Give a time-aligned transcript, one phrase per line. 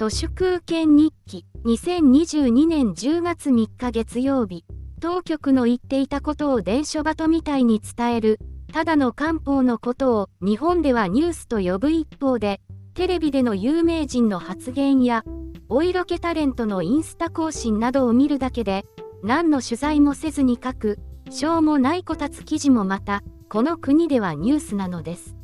[0.00, 4.64] 都市空権日記2022年10月3日月曜日
[4.98, 8.38] 当局の言っていたことを伝書鳩みたいに伝える
[8.72, 12.62] ただの漢方のことを日本ではニュースと呼ぶ一方で
[12.94, 15.22] テレビでの有名人の発言や
[15.68, 18.86] お色気タレントのインスタ更新などを見るだけで
[19.22, 20.98] 何の取材もせずに書く
[21.28, 25.36] しょうもないこたつ記事もまたこの国ではニュースなのです。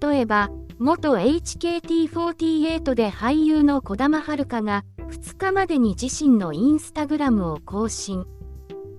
[0.00, 0.50] 例えば
[0.82, 8.26] 元 HKT48 で俳優の児玉遥が2日までに自身のインスタグラムを更新。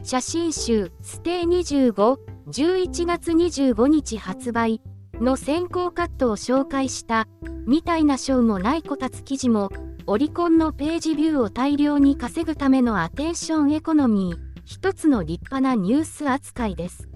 [0.01, 4.81] 写真集ステー25、11月25日発売
[5.15, 7.27] の先行カットを紹介した
[7.67, 9.69] みたいな賞もないこたつ記事も
[10.07, 17.09] オリコンのページビューを大量に稼ぐためのアテンションエコノミー一つの立派なニュース扱いです。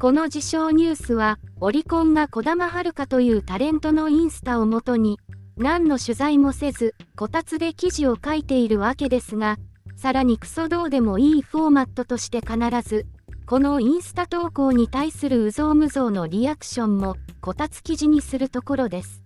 [0.00, 5.18] この自称ニュースは、オリコンが児玉遥というタレントのインスタをもとに、
[5.56, 9.56] 何の取材もせず、こたつで記事を書いているわけですが、
[9.96, 12.58] さらにクソどうでもいいフォーマットとして必
[12.88, 13.06] ず、
[13.44, 19.24] このインスタ投稿に対するうぞうむぞうのリアクションも、こたつ記事にするところです。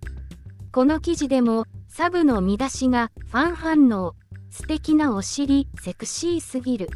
[0.72, 4.14] この記事でも、サブの見出しが、ファン反応、
[4.48, 6.88] 素敵なお尻、セクシーすぎる、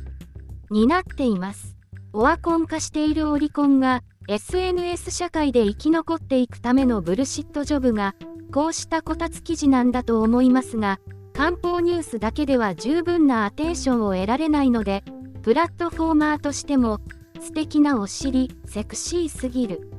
[0.71, 1.76] になっています。
[2.17, 8.15] オワコン化しているオリコンが SNS 社会で生き残っていくためのブルシットジョブが
[8.51, 10.99] こうしたこたつ記事なんだと思いますが
[11.35, 15.05] 漢方ニュースだけでは十分なアテンションを得られないので
[15.43, 17.01] プラットフォーマーとしても
[17.39, 19.91] 素敵なお尻セクシーすぎる。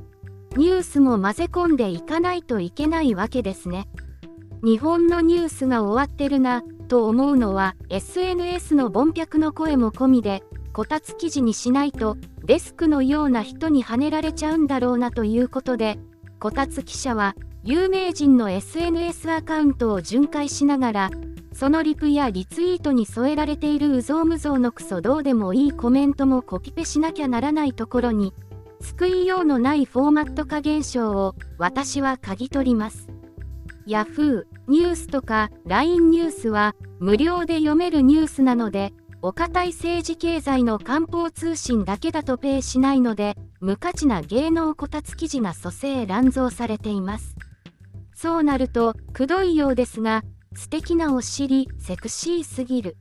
[0.56, 3.86] ニュースも混ぜ込んでいかないといけないわけですね。
[4.64, 10.42] 日本のニュースが終わってるなと思うのは SNS の凡客の声も込みで
[10.78, 15.98] こたつ記事にしないとデスクのような人にはねられちゃうんだろうなということで
[16.38, 17.34] こたつ記者は
[17.64, 21.10] 有名人の SNS アカウントを巡回しながら
[21.52, 28.32] そのリプやリツイートに添えられているうぞうむぞうのクソどうでもいいコメントもコピペしなきゃならないところに
[28.80, 33.08] 救いようのないフォーマット化現象を私は嗅ぎ取ります。
[33.84, 34.44] Yahoo!
[34.68, 47.34] ニュースとか LINE ニュースは無料で読めるニュースなのでお堅い政治経済の官報通信だけだとペイしないので、無価値な芸能こたつ記事が蘇生乱造されています。
[48.14, 50.22] そうなると、くどいようですが、
[50.54, 52.96] 素敵なお尻、セクシーすぎる。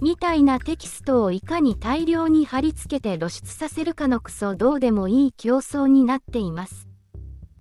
[0.00, 6.88] みたいなテキストをいかに大量に貼り付けて露出させるかのクソどうでもいい競争になっています。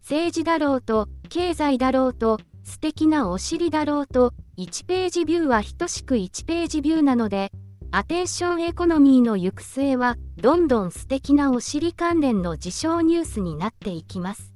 [0.02, 7.52] 政治だろうと、経済だろうと、素敵なお尻だろうと、1ページビューは等しく1ページビューなので、
[7.94, 14.53] アテンションエコノミーの行く末は、どんどん素敵なお尻関連の自称ニュースになっていきます。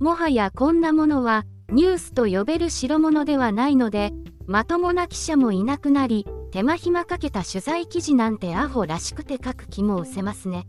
[0.00, 4.14] もはやこんなものは、ニュースと呼べる代物ではないので、
[4.46, 10.66] まともな記者もいなくなり、手間暇かけた取材記事なんてアホらしくて書く気も失せますね。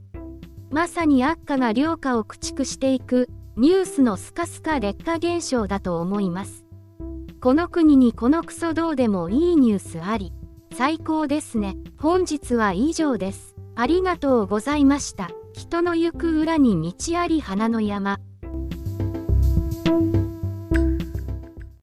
[0.71, 6.65] まさに悪化が良化を駆逐していく、ニュースのスカスカ劣化現象だと思います。
[7.39, 10.33] この国にこのクソどうでもいいニュースあり。
[10.77, 11.77] 最高ですね。
[11.97, 13.55] 本日は以上です。
[13.75, 15.29] ありがとうございました。
[15.53, 18.19] 人の行く裏に道あり花の山。